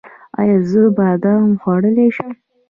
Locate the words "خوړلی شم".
1.61-2.29